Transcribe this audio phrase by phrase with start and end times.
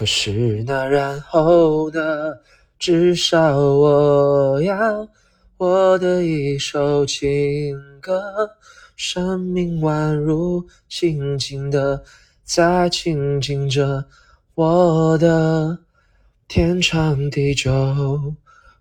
[0.00, 2.00] 可是那然后呢？
[2.78, 5.06] 至少我要
[5.58, 8.22] 我的一首情歌，
[8.96, 12.02] 生命宛如静静的
[12.42, 14.06] 在倾听着
[14.54, 15.80] 我的
[16.48, 17.70] 天长地久。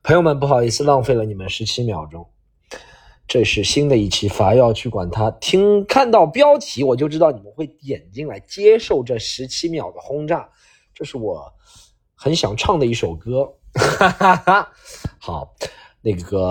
[0.01, 2.25] 朋友们，不好意思，浪费了你们十七秒钟。
[3.27, 5.29] 这是新的一期，伐要去管它。
[5.31, 10.47] 听看到标题，我就知道你们会点进来接受这十七秒的轰炸。
[10.99, 11.49] 这是我
[12.13, 13.49] 很想唱的一首歌。
[15.17, 15.55] 好，
[16.01, 16.45] 那个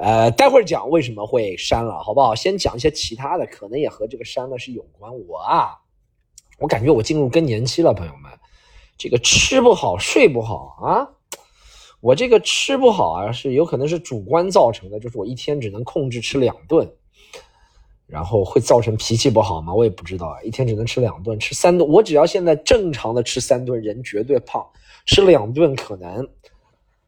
[0.00, 2.34] 呃，待会儿讲为什么会删了，好不好？
[2.34, 5.12] 先讲一些其他的，可能也和这个删了是有关。
[5.28, 5.76] 我啊，
[6.58, 8.32] 我感觉我进入更年期了，朋友们，
[8.96, 11.06] 这个吃不好睡不好啊，
[12.00, 16.90] 我这个吃不好啊，是有可能是主观造成的，就是我一天只能控制吃两顿，
[18.06, 19.72] 然后会造成脾气不好吗？
[19.74, 24.64] 我也不知道啊，一天只能吃两顿，吃三顿，我只要现在正常的吃三顿，人绝对胖。
[25.06, 26.26] 吃两顿可能，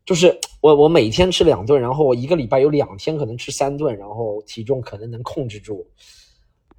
[0.05, 5.87] 就是我我每天吃两顿，然后我一个礼拜有两天可能吃三顿，然后体重可能能控制住，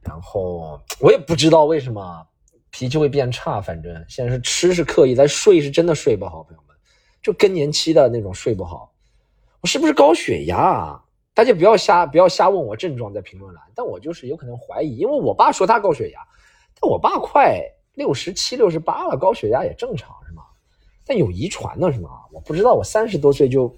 [0.02, 2.26] 然后我也不知道为什么
[2.70, 6.76] 脾气会变差，反正现在是吃是刻意，但睡是真的睡不好，朋友们，
[7.22, 8.92] 就更年期的那种睡不好，
[9.62, 10.58] 我是不是高血压？
[10.58, 11.04] 啊？
[11.38, 16.20] 大家不要瞎不要瞎问我症状在评论栏，但我就是有可能怀疑，因为我爸说他高血压，
[16.82, 17.62] 但我爸快
[17.94, 20.42] 六十七六十八了，高血压也正常是吗？
[21.06, 22.10] 但有遗传的是吗？
[22.34, 23.72] 我不知道，我三十多岁就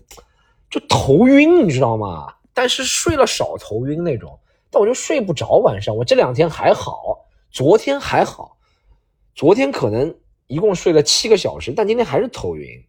[0.70, 2.34] 就头晕，你知道吗？
[2.54, 4.40] 但是睡了少头晕那种，
[4.72, 5.94] 但我就睡不着晚上。
[5.94, 8.56] 我这两天还好，昨天还好，
[9.36, 10.16] 昨天可能
[10.48, 12.86] 一共睡了七个小时，但今天还是头晕。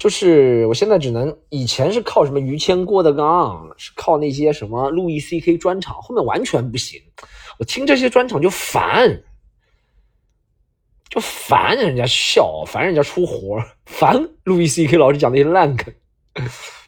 [0.00, 6.98] 就是我现在只能，以前是靠什么于谦、郭德纲，是靠那些什么路易 C K 专场，后面完全不行，
[7.58, 9.22] 我听这些专场就烦。
[11.10, 15.92] 就烦人家笑，烦人家出活烦路易 C K 老师讲那些烂梗，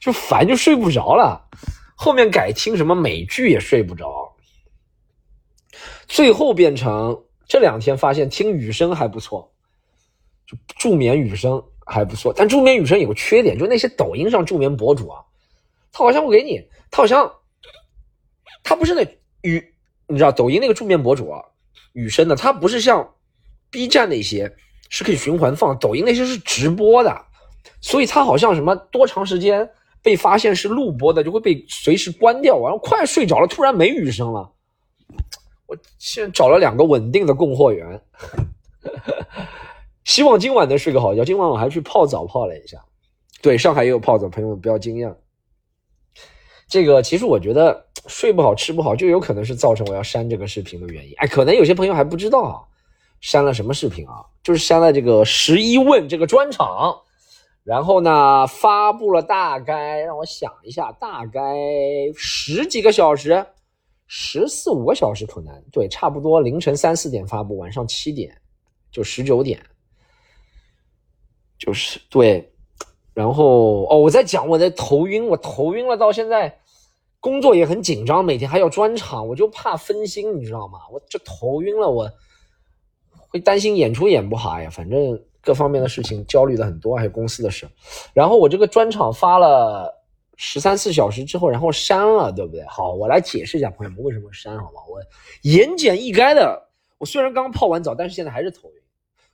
[0.00, 1.50] 就烦就睡不着了。
[1.94, 4.32] 后面改听什么美剧也睡不着，
[6.08, 9.52] 最后变成这两天发现听雨声还不错，
[10.46, 12.32] 就助眠雨声还不错。
[12.36, 15.20] 但助眠雨声有个缺点，就那些抖音上助眠博主啊，
[15.92, 16.60] 他好像会给你，
[16.90, 17.32] 他好像
[18.62, 19.02] 他不是那
[19.42, 19.74] 雨，
[20.06, 21.42] 你知道抖音那个助眠博主啊，
[21.92, 23.08] 雨声的，他不是像。
[23.70, 24.54] B 站那些
[24.90, 27.24] 是可以循环放，抖音那些是直播的，
[27.80, 29.66] 所以他好像什么多长时间
[30.02, 32.60] 被发现是录播的，就会被随时关掉。
[32.60, 34.52] 然后快睡着了，突然没雨声了。
[35.64, 37.98] 我现在找了两个稳定的供货源，
[40.04, 41.24] 希望今晚能睡个好觉。
[41.24, 42.84] 今晚我还去泡澡泡了一下，
[43.40, 45.14] 对，上海也有泡澡，朋友们不要惊讶。
[46.68, 51.12] 这个其实我觉得 睡不好、吃不好，就有可能是造成我要删这个视频的原因。
[51.18, 52.62] 哎，可能有些朋友还不知道啊。
[53.20, 54.26] 删了什么视频啊？
[54.42, 57.00] 就是删了这个十一问这个专场，
[57.62, 61.40] 然后呢发布了大概让我想一下，大概
[62.16, 63.46] 十几个小时，
[64.08, 68.36] 十四五个小时可能对，差不多凌晨三四点发布，晚上七点
[68.90, 69.62] 就十九点，
[71.64, 72.52] 就是对，
[73.14, 76.58] 然后哦我在讲我在头晕，我头晕了，到现在
[77.20, 80.80] 工作也很紧张，每天还要专场，我就怕分心，你知道吗？
[80.90, 82.10] 我这头晕了，我。
[83.28, 87.66] 会担心演出演不好呀，反正各方面的事情焦虑的很多，还有公司的事。
[88.12, 89.90] 然后我这个专场发了
[90.36, 92.62] 十三四小时之后，然后删了，对不对？
[92.66, 94.82] 好，我来解释一下朋友们为什么删，好吧？
[94.86, 95.00] 我
[95.40, 96.68] 言简意赅的，
[96.98, 98.82] 我虽然刚泡完澡，但是现在还是头晕，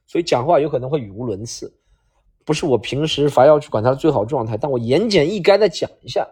[0.07, 1.75] 所以讲话有可能会语无伦次，
[2.49, 4.57] 不是我平时凡要去管他的最好状态。
[4.57, 6.27] 但我言简意赅的讲一下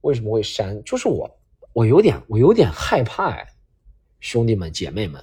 [0.00, 1.28] 为什么会删，就是我
[1.72, 3.48] 我有点我有点害怕哎，
[4.20, 5.20] 兄弟们姐妹们。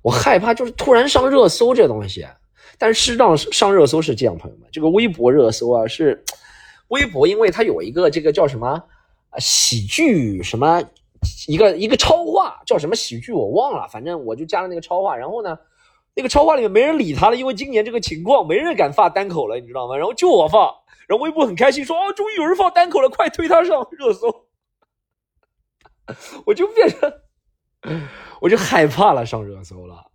[0.00, 2.26] 我害怕就是突然上热搜这东西，
[2.78, 6.24] 但是适当上热搜是这样，朋友们，这个微博热搜啊是
[6.88, 8.68] 微博，因为它有一个这个叫什么
[9.28, 10.82] 啊喜剧什么
[11.46, 15.58] 一个一个超话叫什么喜剧我忘了，反正我就加了那个超话，然后呢
[16.14, 19.96] 那个超话里面没人理他了，因为今年这个情况没人敢发单口了，你知道吗？
[19.96, 20.72] 然后就我放，
[21.08, 24.46] 然后微博很开心说哦，终于有人放单口了，快推他上热搜，
[26.46, 27.12] 我就变成。
[28.40, 30.10] 我就害怕了，上热搜了。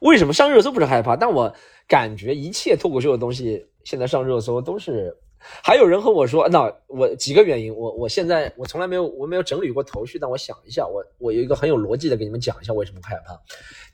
[0.00, 1.14] 为什么上热搜不是害怕？
[1.16, 1.54] 但我
[1.86, 5.16] 感觉一切脱口秀的东西现在上热搜都是。
[5.38, 13.40] 还有人和我说，那我几个原因，我我现在我从来没有我没有整理过头绪，但我想一下，我我有一个很有逻辑的给你们讲一下为什么害怕。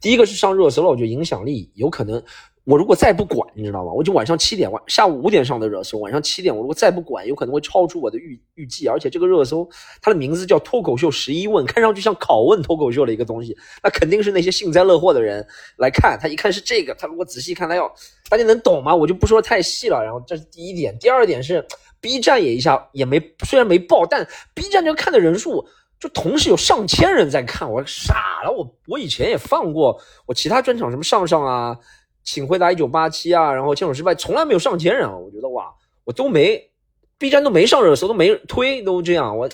[0.00, 2.22] 第一个是上热搜了，我觉得影响力有可能
[2.64, 3.92] 我如果再不管，你知道吗？
[3.92, 8.86] 我就晚上七点，晚下午五点上的热搜，晚上七点，我如果再不管，有可能会超出我的预预计。
[8.86, 9.68] 而且这个热搜，
[10.00, 15.44] 它的名字叫“脱口秀十一问”，看上去像拷问脱口秀的一个东西，那肯定是那些幸灾乐祸的人
[15.76, 16.16] 来看。
[16.20, 17.92] 他一看是这个，他如果仔细看，他要
[18.30, 18.94] 大家能懂吗？
[18.94, 20.00] 我就不说太细了。
[20.00, 21.66] 然后这是第一点，第二点是
[22.00, 24.24] B 站也一下也没，虽然没爆，但
[24.54, 25.66] B 站这个看的人数
[25.98, 28.52] 就同时有上千人在看，我傻了。
[28.52, 31.76] 我我以前也放过我其他专场，什么上上啊。
[32.24, 35.74] 请回答一九八七啊，然后牵手失败从来没有上千人啊，我觉得哇，
[36.04, 36.70] 我都没
[37.18, 39.48] ，B 站都没上热搜，都没推，都这样，我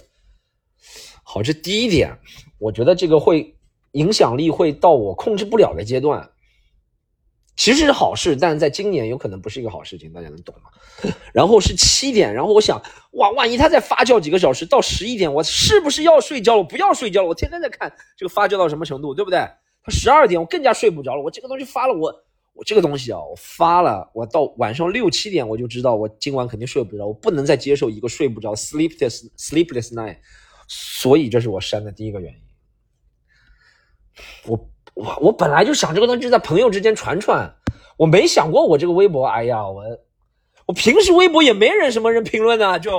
[1.22, 2.18] 好，这第一点，
[2.58, 3.56] 我觉得这个会
[3.92, 6.30] 影响力会到我控制不了的阶段，
[7.56, 10.70] 其实是好事，但是在今年有可能不是一个好事情，大家能懂吗？
[11.32, 12.80] 然后是七点，然后我想，
[13.12, 16.58] 哇，万一他再发酵几个小时到十一点，我是不是要睡觉了？
[16.58, 19.38] 我不要睡觉了，我天天在看这个发酵到什么程度，对不对？
[19.82, 22.14] 他十二点我更加睡不着了，我这个东西发了我。
[22.58, 30.16] 我这个东西啊，我发了，我到晚上六七点我就知道，我今晚肯定睡不着，我不能再接受一个睡不着 sleepless sleepless night，
[30.66, 32.40] 所以这是我删的第一个原因。
[34.46, 37.48] 我我我本来就想这个东西就在朋友之间传传，
[37.96, 39.84] 我没想过我这个微博，哎呀，我
[40.66, 42.90] 我平时微博也没人什么人评论呢，就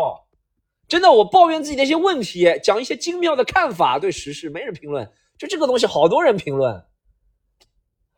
[0.88, 6.82] 真的我抱怨自己的一些问题，讲一些精妙的看法，对时事没人评论，就这个东西好多人评论。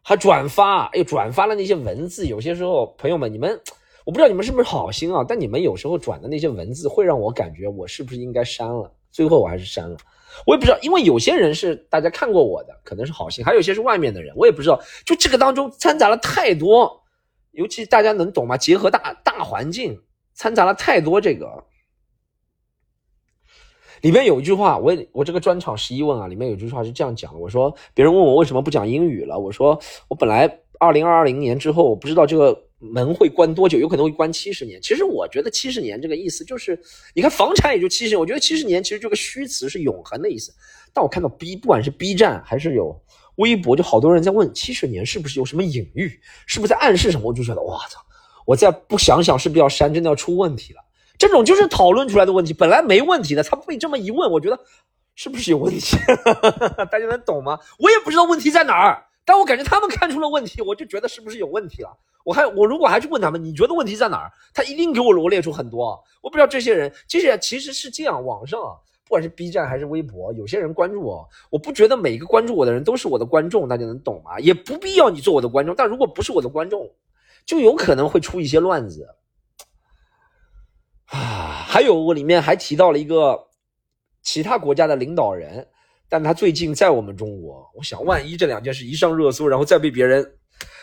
[0.04, 3.60] 还转发，哎，转发了那些文字，有些时候，朋友们，你们，
[4.06, 8.92] 我不知道你们是不是好心啊，但你们有时候转的那些文字，会让我感觉我是不是应该删了？
[9.12, 9.98] 最后我还是删了，
[10.46, 17.04] 我也不知道，因为有些人是大家看过我的，可能是好心，还有些是外面的人，我也不知道，就这个当中掺杂了太多，
[17.52, 18.58] 尤其大家能懂吗？
[18.58, 20.02] 结合大大环境，
[20.34, 21.64] 掺杂了太多这个。
[24.02, 34.82] 里面有一句话，我我这个专场十一问啊，里面有句话是这样讲的：我说别人问我为什么不讲英语了，我说我本来二零二零年之后，我不知道这个门会关多久，有可能会关七十年。
[34.82, 36.80] 其实我觉得七十年这个意思就是，
[37.14, 40.52] 你看房产也就七十年，我觉得七十年其实这个虚词是永恒的意思。
[40.92, 43.00] 但我看到 B 不管是 B 站还是有
[43.36, 47.28] 微博，就好多人在问七十年是不是有什么隐喻，是不是在暗示什么？
[47.28, 48.00] 我就觉得我操，
[48.48, 50.80] 我再不想想是不是要删，真的要出问题了。
[51.22, 54.60] 这种就是讨论出来的问题，本来没问题的，他被这么一问，我觉得
[55.14, 55.96] 是不是有问题？
[56.90, 57.60] 大家能懂吗？
[57.78, 61.96] 我也不知道问题在哪儿，但我感觉他们看出了问题，我就觉得是不是有问题了？
[62.26, 64.32] 我还我如果还去问他们，你觉得问题在哪儿？
[64.52, 66.04] 他一定给我罗列出很多。
[66.24, 74.40] 我不知道这些人，这些其实是这样，网上啊，不管是 B 站还是微博，有些人关注我，我不觉得每一个关注我的人都是我的观众，大家能懂吗？
[74.40, 76.90] 也不必要你做我的观众，但如果不是我的观众，
[77.46, 79.08] 就有可能会出一些乱子。
[81.72, 83.48] 还有我里面还提到了一个
[84.22, 85.66] 其他国家的领导人，
[86.10, 87.66] 但他最近在我们中国。
[87.74, 90.34] 我想，万一这两件事一上热搜，然后再被别人，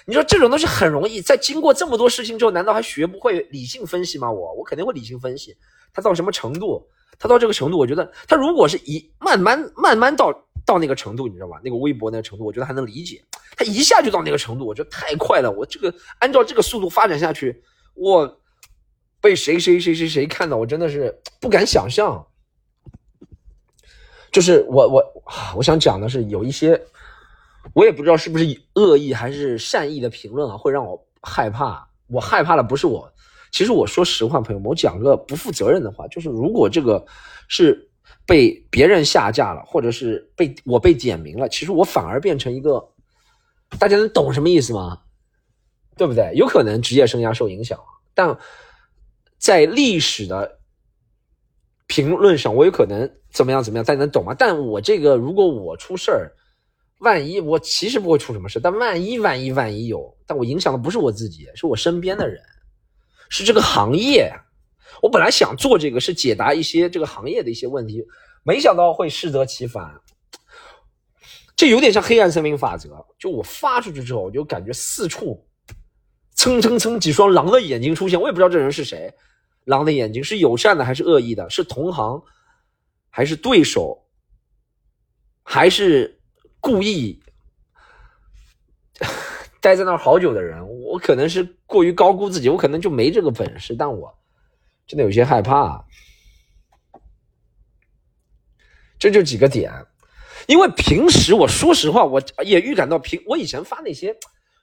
[0.07, 1.21] 你说这种东西很容易。
[1.21, 4.33] 在经过这么多事情之后，难道还学不会理性分析吗？
[4.33, 5.55] 我我肯定会理性分析。
[5.93, 6.83] 他到什么程度？
[7.19, 10.33] 他到这个程度，我觉得他如果是一慢慢慢慢到
[10.65, 11.61] 到那个程度，你知道吧？
[11.63, 13.23] 那个微博那个程度，我觉得还能理解。
[13.59, 15.51] 他一下就到那个程度，我觉得太快了。
[15.51, 17.63] 我这个按照这个速度发展下去，
[17.93, 18.41] 我。
[19.21, 22.25] 被谁谁谁谁谁看到，我真的是不敢想象。
[24.31, 25.03] 就是我我
[25.57, 26.81] 我想讲的是，有一些
[27.73, 28.45] 我也不知道是不是
[28.75, 31.89] 恶意还是善意的评论啊，会让我害怕。
[32.09, 33.11] 我害怕的不是我，
[33.51, 37.05] 其实我说实话，朋友们，我讲个不负责任的话，就是如果这个
[37.49, 37.91] 是
[38.27, 42.87] 被别人下架了，或者是被我被点名了，其实我反而变成一个，
[43.79, 45.01] 大家能懂什么意思吗？
[45.97, 46.33] 对不对？
[46.37, 47.79] 有可能职业生涯受影响，
[48.15, 48.39] 但。
[49.39, 50.59] 在历史的
[51.87, 54.35] 评论上，我有可能怎么样怎么样，大家能懂吗？
[54.39, 56.33] 但我这个，如果我出事儿，
[56.99, 62.43] 万一我其实不会出什么事，但万一万一万一有，但我影响的不是我自己，是我身边的人，
[63.29, 64.33] 是这个行业。
[65.01, 68.05] 我本来想做这个，是解答一些这个行业的一些问题，
[68.43, 70.01] 没想到会适得其反。
[71.55, 75.45] 这有点像黑暗森林法则，就我发出去之后，我就感觉四处
[76.39, 79.13] 蹭蹭蹭几双狼的眼睛出现，我也不知道这人是谁。
[79.65, 81.51] 狼的眼睛是友善的还是恶意的？
[81.51, 82.23] 是同行，
[83.11, 84.07] 还是对手，
[85.43, 86.21] 还是
[86.61, 87.21] 故意
[89.61, 90.65] 待在那儿好久的人？
[90.85, 94.17] 我可能是过于高估自己，我可能就没这个本事，但我
[94.87, 95.85] 真的有些害怕。
[98.97, 99.73] 这就几个点，
[100.47, 104.17] 因为平时我说实话，我也预感到平我以前发那些。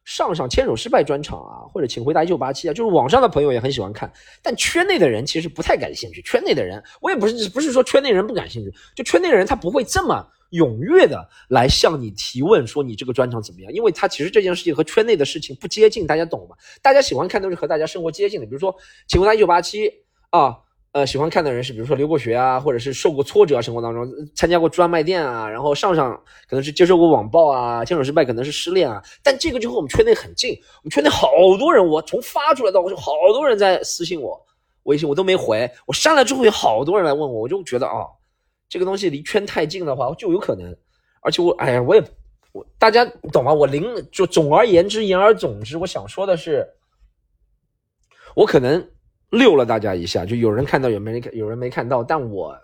[0.06, 4.10] 上上牵手失败专场啊，或者请回答一九八七啊，就是网上的朋友也很喜欢看，
[4.42, 6.22] 但圈内的人其实不太感兴趣。
[6.22, 13.74] 圈内的人，我也不是不是说圈内人不感兴趣，就圈内的人他不会这么踊跃的来向你提问，说你这个专场怎么样？
[13.74, 16.56] 因为他其实这件事情和圈内的事情不接近，大家懂吗？
[16.82, 18.72] 大家喜欢看都是和大家生活接近的，比如说
[19.08, 19.90] 《请回答一九八七》
[20.30, 20.65] 啊。
[20.96, 26.16] 呃，喜欢看的人是，比如说留过学啊，或者是受过挫折，生活当中参加过专卖店啊，然后上上
[26.48, 29.04] 可能是接受过网暴啊，牵手失败可能是失恋啊。
[29.22, 31.28] 但这个就和我们圈内很近，我们圈内好
[31.60, 34.42] 多人，我从发出来到我就好多人在私信我
[34.84, 38.06] 微信，我都没回，我删了之后有好多人来问我，我就觉得啊，
[38.70, 40.74] 这个东西离圈太近的话就有可能，
[41.20, 42.02] 而且我哎呀，我也
[42.54, 43.54] 我大家懂吗？
[43.54, 46.66] 我零就总而言之言而总之，我想说的是，
[48.34, 48.90] 我可能。
[49.29, 52.55] 溜了大家一下，就有人看到，有没人看，有人没看到，但我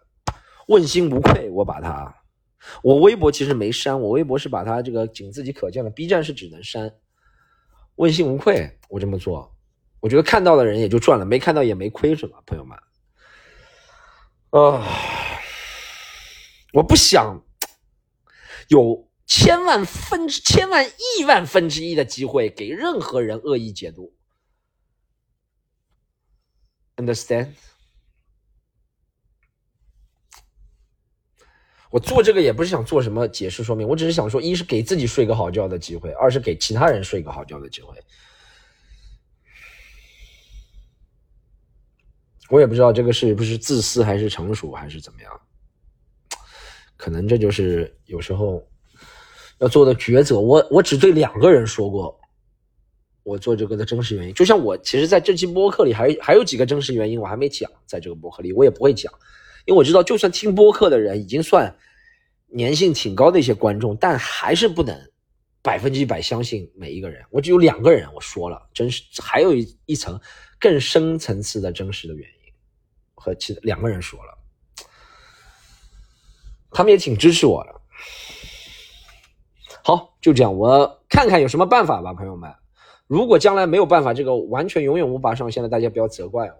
[0.67, 2.15] 问心无愧，我把它，
[2.83, 6.93] 我微博其实没删，我微博是把它这个仅自己可见的，B 站是只能删，
[7.95, 9.53] 问心无愧，我这么做，
[9.99, 12.77] 我觉得看到的人也就赚了，没看到也没亏什么，朋友们，
[14.51, 14.87] 啊，
[16.73, 17.43] 我不想
[18.69, 24.13] 有千万分之千万亿万分之一的机会给任何人恶意解读。
[26.97, 27.49] Understand？
[31.89, 37.97] 我做这个也不是想做什么解释说明，我只是想说，一是给自己睡个好觉的机会，二是给其他人睡个好觉的机会。
[42.49, 45.41] 我也不知道这个是不是自私，还是成熟，还是怎么样。
[46.95, 48.65] 可能这就是有时候
[49.57, 50.39] 要做的抉择。
[50.39, 52.20] 我我只对两个人说过。
[53.23, 59.13] 我做这个的真实原因，就像我其实在这期播客里还还有几个真实原因我还没讲，在这个播客里我也不会讲，
[59.65, 61.75] 因为我知道就算听播客的人已经算
[62.57, 64.99] 粘性挺高的一些观众，但还是不能
[65.61, 67.23] 百分之一百相信每一个人。
[67.29, 70.19] 我只有两个人我说了真实，还有一一层
[70.59, 72.53] 更深层次的真实的原因
[73.13, 74.37] 和其两个人说了，
[76.71, 77.81] 他们也挺支持我的。
[79.83, 82.51] 好，就这样，我看看有什么办法吧，朋友们。
[83.07, 86.53] 如果将来没有办法，这个完全永远无法上线的，大家不要责怪我，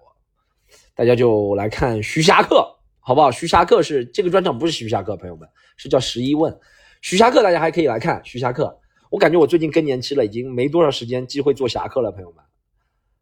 [0.96, 3.32] 大家就来看徐霞客，好不好？
[3.32, 5.48] 徐霞客是这个专场，不是徐霞客，朋友们
[5.78, 6.60] 是叫十一问，
[7.02, 8.80] 徐霞客大家还可以来看徐霞客。
[9.10, 12.44] 我感觉我最近更年期了，已经没多少时间机会做侠客了，朋友们，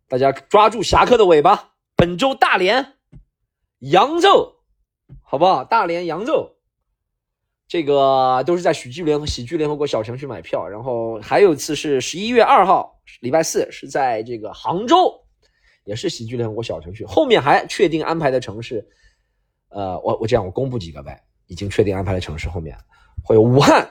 [0.08, 1.72] 大家抓住侠客的尾巴。
[1.96, 2.94] 本周大连、
[3.80, 4.56] 扬州，
[5.22, 5.64] 好不好？
[5.64, 6.56] 大连、扬州。
[7.70, 15.14] 这个都是在喜剧联喜剧联合国小程序买票，然后还有一次是十一月二号，礼拜四是在这个杭州，
[15.84, 17.06] 也是喜剧联合国小程序。
[17.06, 18.90] 后面还确定安排的城市，
[19.68, 22.76] 呃，我我这样我公布几个呗，已经确定安排的城市后面
[23.24, 23.88] 会有武汉、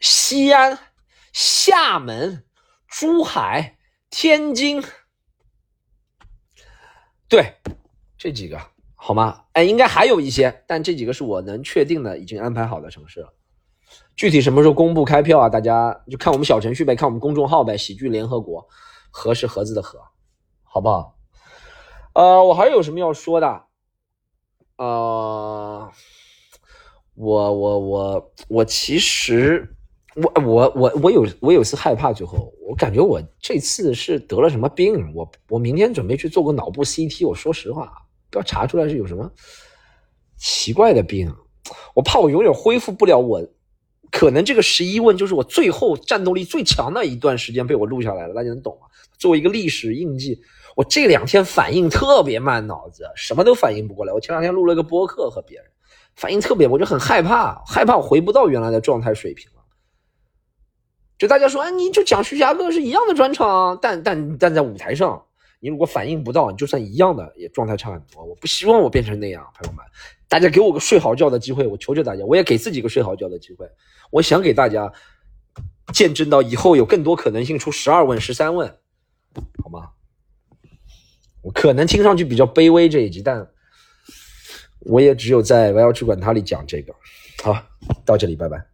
[0.00, 0.76] 西安、
[1.32, 2.42] 厦门、
[2.88, 3.78] 珠海、
[4.10, 4.82] 天津，
[7.28, 7.54] 对，
[8.18, 8.60] 这几个。
[9.04, 9.42] 好吗？
[9.54, 13.34] 哎，应该还有一些，但这几个是我能确定的，已经安排好的城市了。
[14.14, 15.48] 具体什么时候公布开票啊？
[15.48, 17.76] 大家就看我们小程序呗，看我们公众号呗。
[17.76, 18.64] 喜剧联合国，
[19.10, 19.98] 和是盒子的和，
[20.62, 21.18] 好不好？
[22.14, 23.64] 呃，我还有什么要说的？
[24.76, 25.90] 呃，
[27.14, 29.68] 我我我我其实
[30.14, 35.12] 我我我我有我有次害怕，最后我感觉我这次是得了什么病？
[35.12, 37.26] 我我明天准备去做个脑部 CT。
[37.26, 37.92] 我说实话。
[38.32, 39.30] 不要查出来是有什么
[40.38, 41.32] 奇怪的病，
[41.94, 43.18] 我怕我永远恢复不了。
[43.18, 43.46] 我
[44.10, 48.88] 可能这个十一问就是我最后战斗力最强的一段时间被我录下来了，大家能懂吗？
[49.18, 50.40] 作为一个历史印记，
[50.74, 54.12] 我这两天反应特别慢，脑子什么都反应不过来。
[54.12, 55.66] 我前两天录了个播客和别人，
[56.16, 59.62] 反应特别，我就很害怕，害怕我回不到原来的状态水平了。
[61.18, 65.26] 就大家说，哎，你就讲徐霞客是一样的专场，但但但在舞台上。
[65.64, 68.24] 你如果反应不到，你就算一样的，也状态差很多。
[68.24, 69.84] 我不希望我变成那样，朋友们，
[70.28, 73.64] 大家给我个睡好觉的机会，我求求大家，我也给自己个睡好觉的机会。
[74.10, 74.92] 我想给大家
[75.94, 78.76] 见证到以后有更多可能性出十二问、十三问，
[79.62, 79.90] 好吗？
[81.42, 83.48] 我可能听上去比较卑微这一集，但
[84.80, 86.92] 我也只有在 Y 要去管他里讲这个。
[87.40, 87.62] 好，
[88.04, 88.71] 到这里，拜拜。